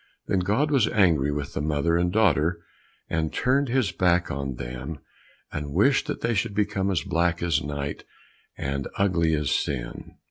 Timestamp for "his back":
3.69-4.31